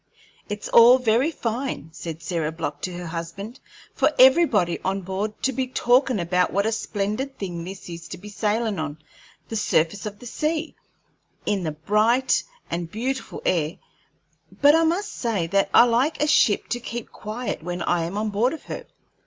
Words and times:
"It's 0.49 0.67
all 0.69 0.97
very 0.97 1.29
fine," 1.29 1.89
said 1.93 2.23
Sarah 2.23 2.51
Block 2.51 2.81
to 2.81 2.93
her 2.97 3.05
husband, 3.05 3.59
"for 3.93 4.11
everybody 4.17 4.79
on 4.83 5.01
board 5.01 5.39
to 5.43 5.51
be 5.53 5.67
talkin' 5.67 6.19
about 6.19 6.51
what 6.51 6.65
a 6.65 6.71
splendid 6.71 7.37
thing 7.37 7.67
it 7.67 7.87
is 7.87 8.07
to 8.07 8.17
be 8.17 8.27
sailin' 8.27 8.79
on 8.79 8.97
the 9.47 9.55
surface 9.55 10.07
of 10.07 10.17
the 10.17 10.25
sea, 10.25 10.75
in 11.45 11.61
the 11.61 11.73
bright 11.73 12.41
and 12.71 12.89
beautiful 12.91 13.43
air, 13.45 13.77
but 14.59 14.73
I 14.73 14.85
must 14.85 15.13
say 15.13 15.45
that 15.45 15.69
I 15.71 15.83
like 15.83 16.19
a 16.19 16.25
ship 16.25 16.67
to 16.69 16.79
keep 16.79 17.11
quiet 17.11 17.61
when 17.61 17.83
I 17.83 18.01
am 18.05 18.17
on 18.17 18.31
board 18.31 18.53
of 18.53 18.63
her. 18.63 18.87